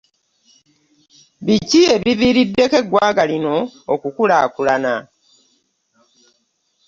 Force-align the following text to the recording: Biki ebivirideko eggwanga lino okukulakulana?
Biki 1.45 1.81
ebivirideko 1.95 2.75
eggwanga 2.81 3.23
lino 3.31 3.55
okukulakulana? 3.93 4.93